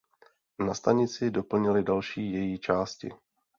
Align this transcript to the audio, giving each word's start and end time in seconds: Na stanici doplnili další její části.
Na 0.59 0.73
stanici 0.73 1.31
doplnili 1.31 1.83
další 1.83 2.31
její 2.33 2.59
části. 2.59 3.09